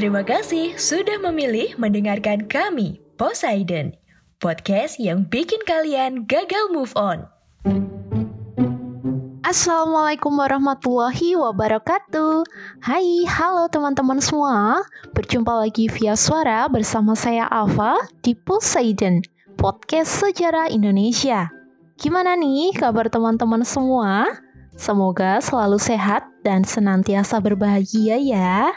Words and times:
Terima 0.00 0.24
kasih 0.24 0.80
sudah 0.80 1.20
memilih 1.20 1.76
mendengarkan 1.76 2.48
kami, 2.48 3.04
Poseidon. 3.20 3.92
Podcast 4.40 4.96
yang 4.96 5.28
bikin 5.28 5.60
kalian 5.68 6.24
gagal 6.24 6.72
move 6.72 6.88
on. 6.96 7.28
Assalamualaikum 9.44 10.32
warahmatullahi 10.40 11.36
wabarakatuh 11.36 12.48
Hai, 12.80 13.28
halo 13.28 13.66
teman-teman 13.66 14.22
semua 14.22 14.80
Berjumpa 15.10 15.66
lagi 15.66 15.90
via 15.90 16.14
suara 16.14 16.70
bersama 16.70 17.18
saya 17.18 17.50
Ava 17.50 17.98
di 18.22 18.38
Poseidon 18.38 19.20
Podcast 19.58 20.22
Sejarah 20.22 20.70
Indonesia 20.70 21.50
Gimana 21.98 22.38
nih 22.38 22.78
kabar 22.78 23.10
teman-teman 23.10 23.66
semua? 23.66 24.38
Semoga 24.78 25.42
selalu 25.42 25.82
sehat 25.82 26.30
dan 26.46 26.62
senantiasa 26.62 27.42
berbahagia 27.42 28.22
ya 28.22 28.70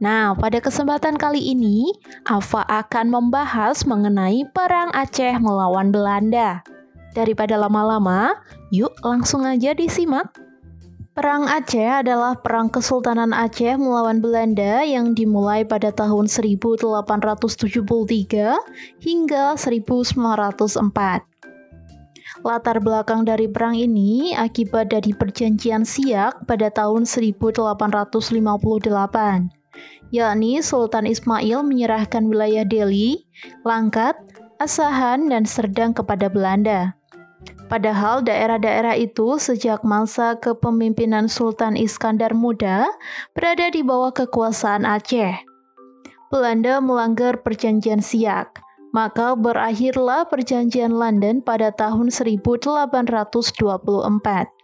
Nah, 0.00 0.32
pada 0.32 0.64
kesempatan 0.64 1.20
kali 1.20 1.52
ini, 1.52 1.92
Ava 2.24 2.64
akan 2.64 3.12
membahas 3.12 3.84
mengenai 3.84 4.48
Perang 4.56 4.88
Aceh 4.96 5.36
melawan 5.36 5.92
Belanda 5.92 6.64
Daripada 7.10 7.58
lama-lama, 7.58 8.38
yuk 8.70 8.94
langsung 9.02 9.42
aja 9.42 9.74
disimak. 9.74 10.30
Perang 11.10 11.50
Aceh 11.50 12.06
adalah 12.06 12.38
perang 12.38 12.70
Kesultanan 12.70 13.34
Aceh 13.34 13.74
melawan 13.74 14.22
Belanda 14.22 14.86
yang 14.86 15.10
dimulai 15.10 15.66
pada 15.66 15.90
tahun 15.90 16.30
1873 16.30 17.02
hingga 19.02 19.58
1904. 19.58 21.26
Latar 22.46 22.78
belakang 22.78 23.26
dari 23.26 23.50
perang 23.50 23.74
ini 23.74 24.38
akibat 24.38 24.94
dari 24.94 25.10
perjanjian 25.10 25.82
Siak 25.82 26.46
pada 26.46 26.70
tahun 26.70 27.02
1858, 27.04 29.59
yakni 30.10 30.62
Sultan 30.62 31.06
Ismail 31.06 31.62
menyerahkan 31.66 32.26
wilayah 32.26 32.66
Delhi, 32.66 33.26
Langkat, 33.66 34.16
Asahan, 34.58 35.30
dan 35.30 35.46
Serdang 35.46 35.94
kepada 35.96 36.28
Belanda. 36.28 36.94
Padahal 37.70 38.26
daerah-daerah 38.26 38.98
itu 38.98 39.38
sejak 39.38 39.86
masa 39.86 40.34
kepemimpinan 40.42 41.30
Sultan 41.30 41.78
Iskandar 41.78 42.34
Muda 42.34 42.90
berada 43.32 43.70
di 43.70 43.86
bawah 43.86 44.10
kekuasaan 44.10 44.82
Aceh. 44.82 45.38
Belanda 46.34 46.82
melanggar 46.82 47.46
perjanjian 47.46 48.02
Siak, 48.02 48.58
maka 48.90 49.38
berakhirlah 49.38 50.26
perjanjian 50.26 50.90
London 50.90 51.38
pada 51.42 51.70
tahun 51.70 52.10
1824. 52.10 54.59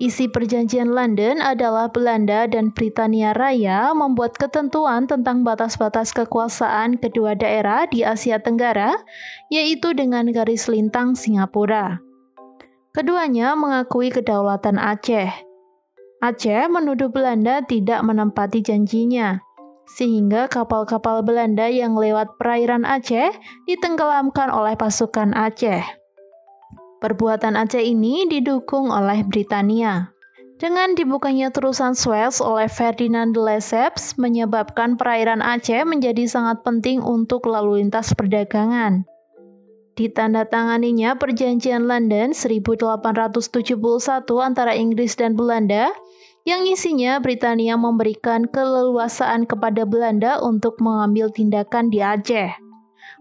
Isi 0.00 0.26
perjanjian 0.26 0.90
London 0.90 1.38
adalah 1.44 1.92
Belanda 1.92 2.48
dan 2.48 2.72
Britania 2.72 3.36
Raya 3.36 3.92
membuat 3.92 4.34
ketentuan 4.40 5.04
tentang 5.04 5.44
batas-batas 5.44 6.10
kekuasaan 6.16 6.96
kedua 6.98 7.36
daerah 7.36 7.84
di 7.86 8.00
Asia 8.02 8.40
Tenggara, 8.40 8.96
yaitu 9.52 9.92
dengan 9.92 10.26
garis 10.32 10.66
lintang 10.66 11.14
Singapura. 11.14 12.00
Keduanya 12.90 13.54
mengakui 13.54 14.10
kedaulatan 14.10 14.80
Aceh. 14.80 15.30
Aceh 16.20 16.62
menuduh 16.66 17.12
Belanda 17.12 17.62
tidak 17.62 18.02
menempati 18.02 18.64
janjinya, 18.66 19.38
sehingga 19.86 20.50
kapal-kapal 20.50 21.22
Belanda 21.22 21.70
yang 21.70 21.94
lewat 21.94 22.34
perairan 22.38 22.82
Aceh 22.82 23.30
ditenggelamkan 23.70 24.50
oleh 24.50 24.74
pasukan 24.74 25.34
Aceh. 25.36 25.99
Perbuatan 27.00 27.56
Aceh 27.56 27.80
ini 27.80 28.28
didukung 28.28 28.92
oleh 28.92 29.24
Britania. 29.24 30.12
Dengan 30.60 30.92
dibukanya 30.92 31.48
terusan 31.48 31.96
Suez 31.96 32.44
oleh 32.44 32.68
Ferdinand 32.68 33.32
de 33.32 33.40
Lesseps 33.40 34.20
menyebabkan 34.20 35.00
perairan 35.00 35.40
Aceh 35.40 35.88
menjadi 35.88 36.28
sangat 36.28 36.60
penting 36.60 37.00
untuk 37.00 37.48
lalu 37.48 37.80
lintas 37.80 38.12
perdagangan. 38.12 39.08
Ditandatanganinya 39.96 41.16
perjanjian 41.16 41.88
London 41.88 42.36
1871 42.36 43.80
antara 44.44 44.76
Inggris 44.76 45.16
dan 45.16 45.32
Belanda 45.32 45.88
yang 46.44 46.68
isinya 46.68 47.16
Britania 47.16 47.80
memberikan 47.80 48.44
keleluasaan 48.44 49.48
kepada 49.48 49.88
Belanda 49.88 50.36
untuk 50.44 50.76
mengambil 50.84 51.32
tindakan 51.32 51.88
di 51.88 52.04
Aceh. 52.04 52.69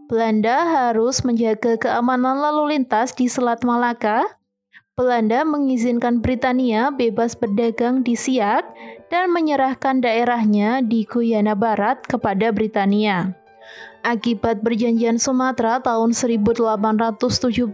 Belanda 0.09 0.90
harus 0.90 1.22
menjaga 1.22 1.78
keamanan 1.78 2.42
lalu 2.42 2.74
lintas 2.74 3.14
di 3.14 3.30
Selat 3.30 3.62
Malaka. 3.62 4.25
Belanda 4.97 5.46
mengizinkan 5.46 6.18
Britania 6.18 6.90
bebas 6.90 7.38
berdagang 7.38 8.02
di 8.02 8.18
Siak 8.18 8.66
dan 9.14 9.30
menyerahkan 9.30 10.02
daerahnya 10.02 10.81
di 10.81 11.06
Guyana 11.06 11.53
Barat 11.53 12.02
kepada 12.09 12.50
Britania. 12.50 13.38
Akibat 14.02 14.66
perjanjian 14.66 15.22
Sumatera 15.22 15.78
tahun 15.78 16.18
1871, 16.18 17.69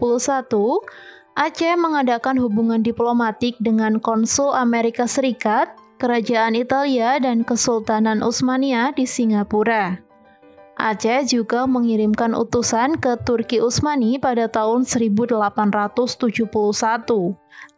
Aceh 1.39 1.75
mengadakan 1.79 2.35
hubungan 2.35 2.83
diplomatik 2.83 3.55
dengan 3.63 3.95
konsul 4.03 4.51
Amerika 4.51 5.07
Serikat, 5.07 5.71
Kerajaan 6.03 6.59
Italia, 6.59 7.15
dan 7.15 7.47
Kesultanan 7.47 8.19
Utsmaniyah 8.19 8.91
di 8.91 9.07
Singapura. 9.07 10.03
Aceh 10.85 11.25
juga 11.33 11.65
mengirimkan 11.65 12.37
utusan 12.37 13.01
ke 13.01 13.17
Turki 13.25 13.57
Utsmani 13.57 14.21
pada 14.21 14.45
tahun 14.45 14.85
1871. 14.85 16.45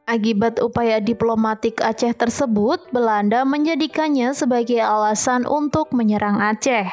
Akibat 0.04 0.60
upaya 0.60 1.00
diplomatik 1.00 1.80
Aceh 1.80 2.12
tersebut, 2.20 2.84
Belanda 2.92 3.48
menjadikannya 3.48 4.36
sebagai 4.36 4.84
alasan 4.84 5.48
untuk 5.48 5.96
menyerang 5.96 6.44
Aceh. 6.44 6.84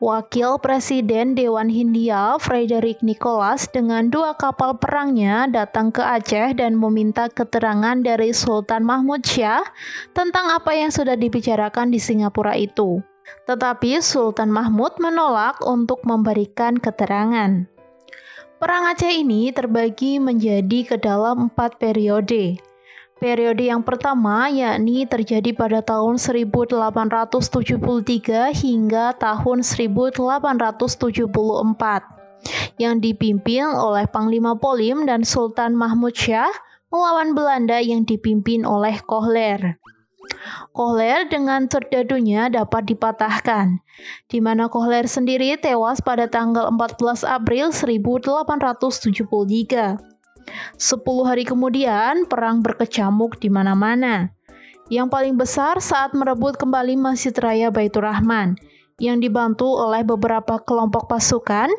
Wakil 0.00 0.56
Presiden 0.64 1.36
Dewan 1.36 1.68
Hindia, 1.68 2.40
Frederick 2.40 3.04
Nicholas, 3.04 3.68
dengan 3.68 4.08
dua 4.08 4.32
kapal 4.40 4.80
perangnya 4.80 5.44
datang 5.52 5.92
ke 5.92 6.00
Aceh 6.00 6.56
dan 6.56 6.80
meminta 6.80 7.28
keterangan 7.28 8.00
dari 8.00 8.32
Sultan 8.32 8.88
Mahmud 8.88 9.20
Syah 9.20 9.60
tentang 10.16 10.48
apa 10.48 10.72
yang 10.72 10.88
sudah 10.88 11.20
dibicarakan 11.20 11.92
di 11.92 12.00
Singapura 12.00 12.56
itu. 12.56 13.04
Tetapi 13.44 14.00
Sultan 14.04 14.52
Mahmud 14.52 15.00
menolak 15.02 15.58
untuk 15.64 16.04
memberikan 16.06 16.78
keterangan. 16.78 17.66
Perang 18.60 18.92
Aceh 18.92 19.08
ini 19.08 19.48
terbagi 19.56 20.20
menjadi 20.20 20.84
ke 20.84 20.96
dalam 21.00 21.48
empat 21.48 21.80
periode. 21.80 22.60
Periode 23.20 23.68
yang 23.68 23.84
pertama 23.84 24.48
yakni 24.48 25.04
terjadi 25.04 25.52
pada 25.52 25.84
tahun 25.84 26.16
1873 26.16 28.48
hingga 28.52 29.12
tahun 29.16 29.58
1874 29.60 32.20
yang 32.80 32.96
dipimpin 32.96 33.68
oleh 33.76 34.08
Panglima 34.08 34.56
Polim 34.56 35.04
dan 35.04 35.20
Sultan 35.20 35.76
Mahmud 35.76 36.16
Syah 36.16 36.48
melawan 36.88 37.36
Belanda 37.36 37.76
yang 37.80 38.08
dipimpin 38.08 38.64
oleh 38.64 38.96
Kohler. 39.04 39.76
Kohler 40.72 41.28
dengan 41.28 41.68
terdadunya 41.68 42.48
dapat 42.48 42.88
dipatahkan, 42.88 43.80
di 44.28 44.40
mana 44.40 44.68
Kohler 44.72 45.04
sendiri 45.04 45.56
tewas 45.60 46.00
pada 46.00 46.30
tanggal 46.30 46.72
14 46.72 47.26
April 47.26 47.72
1873. 47.72 50.00
Sepuluh 50.80 51.28
hari 51.28 51.44
kemudian, 51.44 52.24
perang 52.26 52.64
berkecamuk 52.64 53.38
di 53.38 53.52
mana-mana. 53.52 54.32
Yang 54.90 55.08
paling 55.12 55.36
besar 55.38 55.78
saat 55.78 56.16
merebut 56.16 56.58
kembali 56.58 56.98
Masjid 56.98 57.30
Raya 57.38 57.70
Baitur 57.70 58.02
Rahman, 58.02 58.58
yang 58.98 59.22
dibantu 59.22 59.64
oleh 59.64 60.02
beberapa 60.02 60.58
kelompok 60.60 61.06
pasukan, 61.06 61.70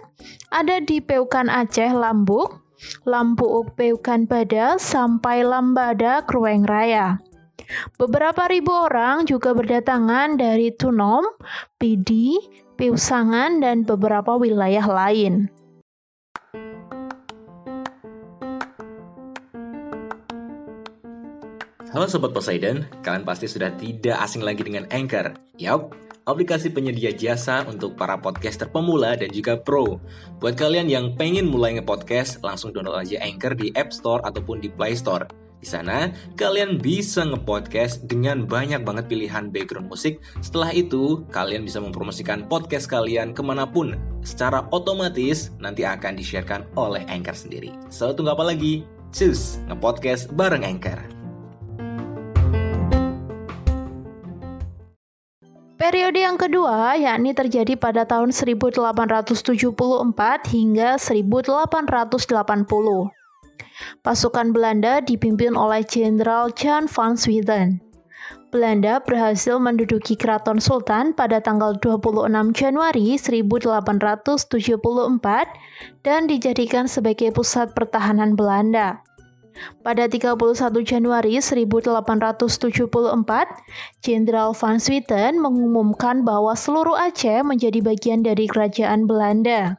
ada 0.49 0.79
di 0.79 1.03
Peukan 1.03 1.51
Aceh, 1.51 1.91
Lambuk, 1.91 2.63
Lampu 3.05 3.45
Upeukan 3.45 4.25
Bada 4.25 4.81
sampai 4.81 5.45
Lambada 5.45 6.25
Krueng 6.25 6.65
Raya. 6.65 7.21
Beberapa 7.95 8.47
ribu 8.49 8.71
orang 8.71 9.27
juga 9.27 9.55
berdatangan 9.55 10.39
dari 10.39 10.71
Tunom, 10.73 11.23
Pidi, 11.77 12.37
Piusangan, 12.75 13.61
dan 13.61 13.83
beberapa 13.85 14.35
wilayah 14.37 14.85
lain. 14.87 15.49
Halo 21.91 22.07
Sobat 22.07 22.31
Poseidon, 22.31 22.87
kalian 23.03 23.27
pasti 23.27 23.51
sudah 23.51 23.75
tidak 23.75 24.15
asing 24.23 24.47
lagi 24.47 24.63
dengan 24.63 24.87
Anchor. 24.95 25.35
Yap, 25.59 25.91
aplikasi 26.23 26.71
penyedia 26.71 27.11
jasa 27.11 27.67
untuk 27.67 27.99
para 27.99 28.15
podcaster 28.15 28.71
pemula 28.71 29.19
dan 29.19 29.27
juga 29.35 29.59
pro. 29.59 29.99
Buat 30.39 30.55
kalian 30.55 30.87
yang 30.87 31.19
pengen 31.19 31.51
mulai 31.51 31.75
nge-podcast, 31.75 32.39
langsung 32.47 32.71
download 32.71 32.95
aja 32.95 33.19
Anchor 33.19 33.59
di 33.59 33.75
App 33.75 33.91
Store 33.91 34.23
ataupun 34.23 34.63
di 34.63 34.71
Play 34.71 34.95
Store. 34.95 35.27
Di 35.61 35.69
sana, 35.69 36.09
kalian 36.41 36.81
bisa 36.81 37.21
nge-podcast 37.21 38.09
dengan 38.09 38.49
banyak 38.49 38.81
banget 38.81 39.05
pilihan 39.05 39.53
background 39.53 39.93
musik. 39.93 40.17
Setelah 40.41 40.73
itu, 40.73 41.21
kalian 41.29 41.69
bisa 41.69 41.77
mempromosikan 41.77 42.49
podcast 42.49 42.89
kalian 42.89 43.37
ke 43.37 43.45
mana 43.45 43.69
pun. 43.69 43.93
Secara 44.25 44.65
otomatis, 44.73 45.53
nanti 45.61 45.85
akan 45.85 46.17
di-sharekan 46.17 46.65
oleh 46.73 47.05
Anchor 47.05 47.37
sendiri. 47.37 47.69
So, 47.93 48.09
tunggu 48.09 48.33
apa 48.33 48.41
lagi? 48.41 48.89
Cus, 49.13 49.61
nge-podcast 49.69 50.33
bareng 50.33 50.65
Anchor. 50.65 50.97
Periode 55.77 56.25
yang 56.25 56.41
kedua 56.41 56.97
yakni 56.97 57.37
terjadi 57.37 57.77
pada 57.77 58.09
tahun 58.09 58.33
1874 58.33 58.81
hingga 60.49 60.97
1880. 60.97 63.20
Pasukan 64.01 64.55
Belanda 64.55 65.01
dipimpin 65.01 65.53
oleh 65.53 65.85
Jenderal 65.85 66.49
Jan 66.53 66.89
van 66.89 67.15
Swieten. 67.15 67.81
Belanda 68.51 68.99
berhasil 68.99 69.63
menduduki 69.63 70.19
Keraton 70.19 70.59
Sultan 70.59 71.15
pada 71.15 71.39
tanggal 71.39 71.79
26 71.79 72.27
Januari 72.51 73.15
1874 73.15 74.43
dan 76.03 76.27
dijadikan 76.27 76.91
sebagai 76.91 77.31
pusat 77.31 77.71
pertahanan 77.71 78.35
Belanda. 78.35 78.99
Pada 79.83 80.07
31 80.07 80.83
Januari 80.83 81.39
1874, 81.39 83.47
Jenderal 84.03 84.51
Van 84.51 84.79
Swieten 84.79 85.39
mengumumkan 85.39 86.27
bahwa 86.27 86.55
seluruh 86.55 86.95
Aceh 86.95 87.43
menjadi 87.47 87.81
bagian 87.83 88.23
dari 88.23 88.47
kerajaan 88.51 89.07
Belanda. 89.07 89.77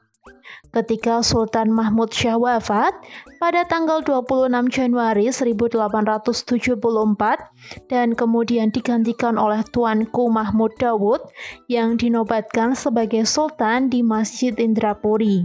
Ketika 0.72 1.20
Sultan 1.20 1.69
Mahmud 1.69 2.08
Shah 2.14 2.40
wafat 2.40 2.96
pada 3.36 3.69
tanggal 3.69 4.00
26 4.00 4.72
Januari 4.72 5.28
1874 5.28 7.92
dan 7.92 8.16
kemudian 8.16 8.72
digantikan 8.72 9.36
oleh 9.36 9.60
Tuanku 9.69 10.32
Mahmud 10.32 10.72
Dawud 10.80 11.20
yang 11.69 12.00
dinobatkan 12.00 12.72
sebagai 12.72 13.28
Sultan 13.28 13.92
di 13.92 14.00
Masjid 14.00 14.56
Indrapuri. 14.56 15.44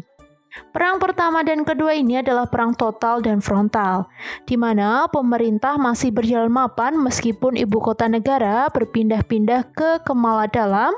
Perang 0.73 0.97
pertama 0.97 1.45
dan 1.45 1.61
kedua 1.67 1.93
ini 1.93 2.23
adalah 2.23 2.49
perang 2.49 2.73
total 2.73 3.21
dan 3.21 3.43
frontal, 3.43 4.09
di 4.49 4.57
mana 4.57 5.05
pemerintah 5.09 5.77
masih 5.77 6.09
berjalan 6.09 6.49
mapan 6.49 6.97
meskipun 6.97 7.57
ibu 7.57 7.77
kota 7.77 8.09
negara 8.09 8.65
berpindah-pindah 8.73 9.73
ke 9.73 10.01
Kemala 10.01 10.49
Dalam, 10.49 10.93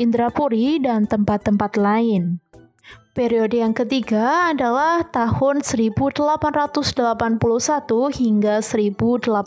Indrapuri, 0.00 0.80
dan 0.80 1.04
tempat-tempat 1.04 1.76
lain. 1.76 2.43
Periode 3.14 3.62
yang 3.62 3.70
ketiga 3.70 4.50
adalah 4.50 5.06
tahun 5.06 5.62
1881 5.62 6.18
hingga 8.10 8.58
1896. 8.58 9.38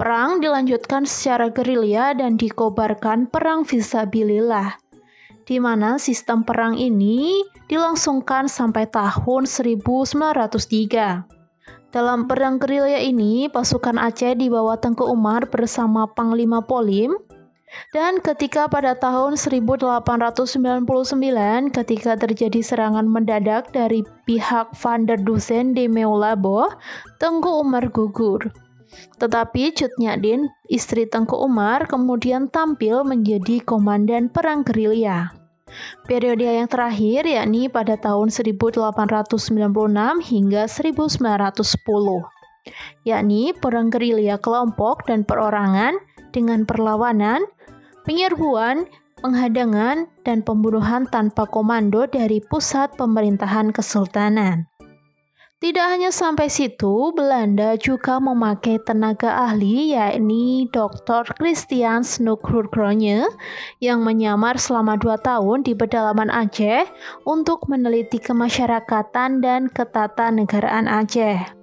Perang 0.00 0.30
dilanjutkan 0.40 1.04
secara 1.04 1.52
gerilya 1.52 2.16
dan 2.16 2.40
dikobarkan 2.40 3.28
perang 3.28 3.68
visabilillah 3.68 4.80
di 5.44 5.60
mana 5.60 6.00
sistem 6.00 6.48
perang 6.48 6.80
ini 6.80 7.44
dilangsungkan 7.68 8.48
sampai 8.48 8.88
tahun 8.88 9.44
1903. 9.44 11.28
Dalam 11.92 12.24
perang 12.24 12.56
gerilya 12.56 13.04
ini, 13.04 13.52
pasukan 13.52 14.00
Aceh 14.00 14.32
di 14.32 14.48
bawah 14.48 14.80
Tengku 14.80 15.04
Umar 15.04 15.48
bersama 15.52 16.08
Panglima 16.08 16.64
Polim 16.64 17.27
dan 17.92 18.20
ketika 18.20 18.68
pada 18.68 18.96
tahun 18.96 19.36
1899 19.36 20.84
ketika 21.72 22.12
terjadi 22.16 22.60
serangan 22.60 23.06
mendadak 23.08 23.72
dari 23.72 24.04
pihak 24.28 24.72
Van 24.80 25.04
der 25.08 25.20
Dusen 25.20 25.72
di 25.72 25.88
Meulabo, 25.88 26.68
Tengku 27.20 27.64
Umar 27.64 27.88
gugur. 27.88 28.52
Tetapi 29.20 29.76
Cut 29.76 29.92
Nyadin, 30.00 30.48
istri 30.72 31.04
Tengku 31.04 31.36
Umar, 31.36 31.84
kemudian 31.84 32.48
tampil 32.48 33.04
menjadi 33.04 33.60
komandan 33.60 34.32
perang 34.32 34.64
gerilya. 34.64 35.32
Periode 36.08 36.48
yang 36.48 36.64
terakhir 36.64 37.28
yakni 37.28 37.68
pada 37.68 38.00
tahun 38.00 38.32
1896 38.32 38.88
hingga 40.24 40.64
1910, 40.64 42.24
yakni 43.04 43.52
perang 43.52 43.92
gerilya 43.92 44.40
kelompok 44.40 45.04
dan 45.04 45.28
perorangan 45.28 46.00
dengan 46.32 46.64
perlawanan, 46.64 47.44
penyerbuan, 48.08 48.88
penghadangan, 49.20 50.08
dan 50.24 50.40
pembunuhan 50.40 51.04
tanpa 51.04 51.44
komando 51.44 52.08
dari 52.08 52.40
pusat 52.40 52.96
pemerintahan 52.96 53.68
kesultanan. 53.68 54.64
Tidak 55.58 55.82
hanya 55.90 56.14
sampai 56.14 56.46
situ, 56.46 57.10
Belanda 57.18 57.74
juga 57.74 58.22
memakai 58.22 58.78
tenaga 58.78 59.42
ahli 59.42 59.90
yakni 59.90 60.70
Dr. 60.70 61.34
Christian 61.34 62.06
Snoekhurkronje 62.06 63.26
yang 63.82 64.06
menyamar 64.06 64.54
selama 64.54 64.94
dua 64.94 65.18
tahun 65.18 65.66
di 65.66 65.74
pedalaman 65.74 66.30
Aceh 66.30 66.86
untuk 67.26 67.66
meneliti 67.66 68.22
kemasyarakatan 68.22 69.42
dan 69.42 69.66
ketatanegaraan 69.66 70.86
Aceh. 70.86 71.57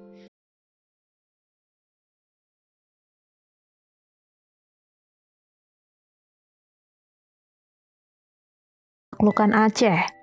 Lukan 9.19 9.55
Aceh. 9.55 10.15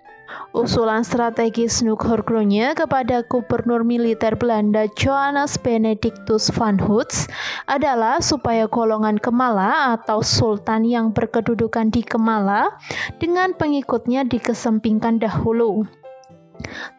Usulan 0.53 1.05
strategis 1.05 1.81
Nukhorkronya 1.85 2.77
kepada 2.77 3.25
gubernur 3.25 3.85
militer 3.85 4.37
Belanda 4.37 4.89
Johannes 4.97 5.57
Benedictus 5.61 6.49
van 6.53 6.81
Hoots 6.81 7.29
adalah 7.69 8.21
supaya 8.21 8.69
golongan 8.69 9.17
Kemala 9.21 9.97
atau 9.97 10.21
sultan 10.25 10.85
yang 10.89 11.13
berkedudukan 11.13 11.93
di 11.93 12.05
Kemala 12.05 12.73
dengan 13.21 13.57
pengikutnya 13.57 14.25
dikesempingkan 14.29 15.21
dahulu 15.21 15.89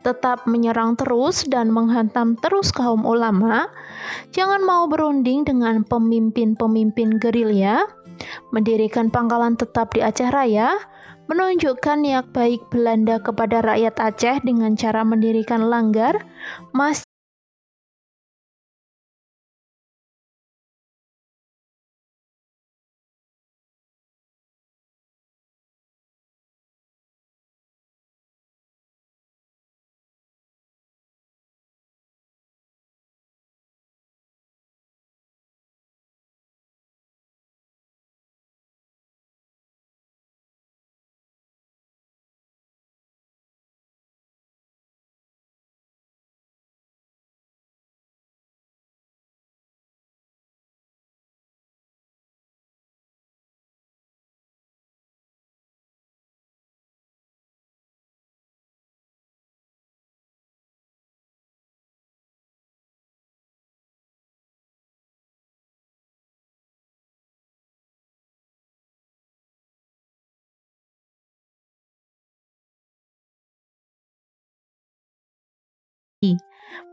tetap 0.04 0.44
menyerang 0.44 1.00
terus 1.00 1.48
dan 1.48 1.72
menghantam 1.72 2.36
terus 2.40 2.70
kaum 2.76 3.08
ulama, 3.08 3.72
jangan 4.36 4.60
mau 4.60 4.86
berunding 4.92 5.48
dengan 5.48 5.88
pemimpin-pemimpin 5.88 7.16
gerilya, 7.16 7.88
mendirikan 8.52 9.08
pangkalan 9.08 9.56
tetap 9.56 9.96
di 9.96 10.04
Aceh 10.04 10.28
Raya, 10.30 10.76
menunjukkan 11.30 12.04
niat 12.04 12.26
baik 12.36 12.60
Belanda 12.74 13.22
kepada 13.22 13.62
rakyat 13.64 13.96
Aceh 14.02 14.38
dengan 14.44 14.76
cara 14.76 15.06
mendirikan 15.08 15.70
langgar, 15.70 16.26
masjid, 16.76 17.13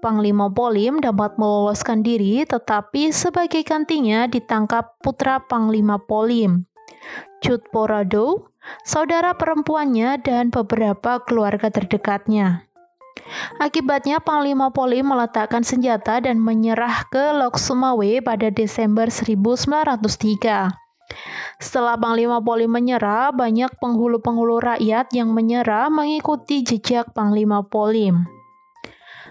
Panglima 0.01 0.49
Polim 0.49 0.99
dapat 1.05 1.37
meloloskan 1.37 2.01
diri, 2.01 2.43
tetapi 2.49 3.13
sebagai 3.13 3.61
gantinya 3.61 4.25
ditangkap 4.25 4.97
putra 5.05 5.45
Panglima 5.45 6.01
Polim, 6.01 6.65
Cut 7.45 7.69
Porado, 7.69 8.51
saudara 8.83 9.37
perempuannya, 9.37 10.17
dan 10.25 10.49
beberapa 10.49 11.21
keluarga 11.23 11.69
terdekatnya. 11.69 12.65
Akibatnya 13.61 14.19
Panglima 14.19 14.73
Polim 14.73 15.13
meletakkan 15.13 15.63
senjata 15.63 16.19
dan 16.25 16.41
menyerah 16.41 17.07
ke 17.13 17.37
Lok 17.37 17.61
Sumawe 17.61 18.25
pada 18.25 18.49
Desember 18.49 19.13
1903. 19.13 20.73
Setelah 21.61 22.01
Panglima 22.01 22.41
Polim 22.41 22.73
menyerah, 22.73 23.37
banyak 23.37 23.69
penghulu-penghulu 23.79 24.65
rakyat 24.65 25.13
yang 25.13 25.37
menyerah 25.37 25.93
mengikuti 25.93 26.65
jejak 26.65 27.13
Panglima 27.13 27.61
Polim. 27.61 28.40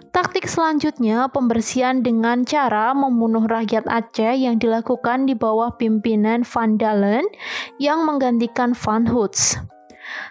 Taktik 0.09 0.49
selanjutnya 0.49 1.29
pembersihan 1.29 2.01
dengan 2.01 2.41
cara 2.41 2.97
membunuh 2.97 3.45
rakyat 3.45 3.85
Aceh 3.85 4.41
yang 4.41 4.57
dilakukan 4.57 5.29
di 5.29 5.37
bawah 5.37 5.77
pimpinan 5.77 6.41
Van 6.41 6.81
Dalen 6.81 7.29
yang 7.77 8.09
menggantikan 8.09 8.73
Van 8.73 9.05
Hoots. 9.05 9.61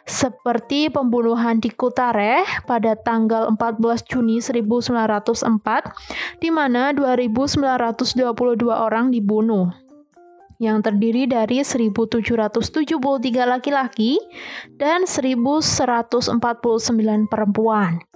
Seperti 0.03 0.91
pembunuhan 0.91 1.63
di 1.63 1.71
Kutareh 1.71 2.43
pada 2.67 2.99
tanggal 2.99 3.55
14 3.55 4.03
Juni 4.11 4.43
1904 4.43 6.43
di 6.43 6.51
mana 6.51 6.91
2922 6.91 8.19
orang 8.75 9.15
dibunuh 9.15 9.71
yang 10.59 10.83
terdiri 10.83 11.31
dari 11.31 11.63
1773 11.63 12.99
laki-laki 13.47 14.19
dan 14.75 15.07
1149 15.07 16.35
perempuan. 17.31 18.08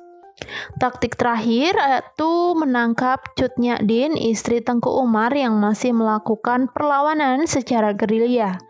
Taktik 0.78 1.18
terakhir 1.18 1.74
yaitu 1.74 2.56
menangkap 2.56 3.22
Cut 3.34 3.54
Din, 3.58 4.14
istri 4.14 4.62
Tengku 4.62 4.88
Umar 4.88 5.34
yang 5.34 5.58
masih 5.58 5.92
melakukan 5.92 6.70
perlawanan 6.70 7.44
secara 7.50 7.92
gerilya, 7.92 8.62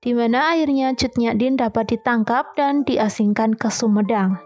di 0.00 0.16
mana 0.16 0.56
akhirnya 0.56 0.96
Cut 0.96 1.14
Din 1.16 1.60
dapat 1.60 1.94
ditangkap 1.94 2.56
dan 2.56 2.82
diasingkan 2.82 3.54
ke 3.54 3.68
Sumedang. 3.68 4.40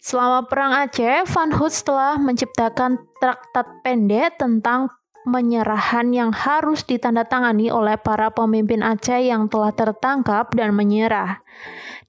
Selama 0.00 0.48
Perang 0.48 0.72
Aceh, 0.72 1.28
Van 1.28 1.52
Hoots 1.52 1.84
telah 1.84 2.16
menciptakan 2.16 2.96
traktat 3.20 3.68
pendek 3.84 4.40
tentang 4.40 4.88
penyerahan 5.28 6.12
yang 6.12 6.30
harus 6.32 6.84
ditandatangani 6.84 7.68
oleh 7.68 7.96
para 8.00 8.32
pemimpin 8.32 8.80
Aceh 8.80 9.26
yang 9.28 9.48
telah 9.52 9.72
tertangkap 9.74 10.52
dan 10.56 10.72
menyerah 10.72 11.40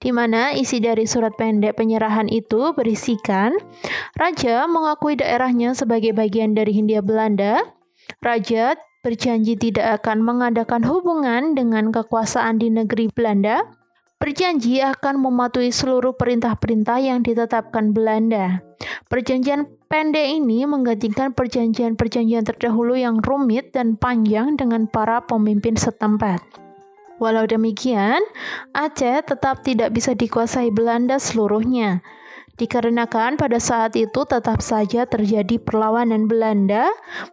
di 0.01 0.09
mana 0.09 0.49
isi 0.51 0.81
dari 0.81 1.05
surat 1.05 1.37
pendek 1.37 1.77
penyerahan 1.77 2.25
itu 2.25 2.73
berisikan 2.73 3.53
Raja 4.17 4.65
mengakui 4.65 5.13
daerahnya 5.15 5.77
sebagai 5.77 6.11
bagian 6.17 6.57
dari 6.57 6.73
Hindia 6.73 7.05
Belanda. 7.05 7.61
Raja 8.19 8.75
berjanji 9.05 9.55
tidak 9.55 10.01
akan 10.01 10.25
mengadakan 10.25 10.81
hubungan 10.81 11.53
dengan 11.53 11.93
kekuasaan 11.93 12.57
di 12.57 12.73
negeri 12.73 13.13
Belanda. 13.13 13.61
Berjanji 14.21 14.81
akan 14.85 15.17
mematuhi 15.17 15.73
seluruh 15.73 16.13
perintah-perintah 16.13 17.01
yang 17.01 17.25
ditetapkan 17.25 17.89
Belanda. 17.93 18.61
Perjanjian 19.09 19.65
pendek 19.91 20.39
ini 20.39 20.63
menggantikan 20.63 21.35
perjanjian-perjanjian 21.35 22.47
terdahulu 22.47 22.95
yang 22.95 23.19
rumit 23.19 23.75
dan 23.75 23.99
panjang 23.99 24.55
dengan 24.55 24.87
para 24.87 25.19
pemimpin 25.27 25.75
setempat. 25.75 26.39
Walau 27.19 27.43
demikian, 27.43 28.23
Aceh 28.71 29.21
tetap 29.27 29.67
tidak 29.67 29.91
bisa 29.91 30.15
dikuasai 30.15 30.71
Belanda 30.71 31.19
seluruhnya. 31.19 31.99
Dikarenakan 32.55 33.35
pada 33.35 33.59
saat 33.59 33.93
itu 33.99 34.23
tetap 34.23 34.63
saja 34.63 35.05
terjadi 35.05 35.59
perlawanan 35.59 36.25
Belanda 36.25 36.87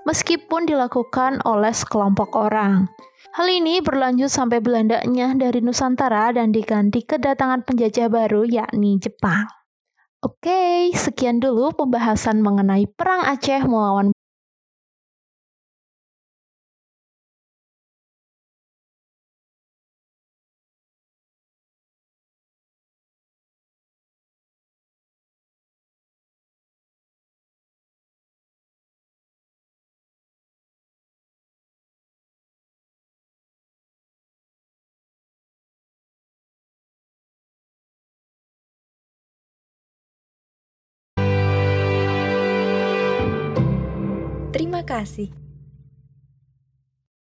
meskipun 0.05 0.67
dilakukan 0.67 1.41
oleh 1.47 1.73
sekelompok 1.73 2.35
orang. 2.37 2.91
Hal 3.39 3.47
ini 3.49 3.79
berlanjut 3.79 4.33
sampai 4.33 4.59
Belandanya 4.59 5.37
dari 5.37 5.63
Nusantara 5.63 6.35
dan 6.35 6.51
diganti 6.51 7.07
kedatangan 7.07 7.63
penjajah 7.63 8.09
baru 8.11 8.45
yakni 8.49 8.99
Jepang. 8.99 9.58
Oke, 10.19 10.91
sekian 10.99 11.39
dulu 11.39 11.71
pembahasan 11.79 12.43
mengenai 12.43 12.91
Perang 12.91 13.23
Aceh 13.23 13.63
melawan 13.63 14.11
kasih. 44.89 45.29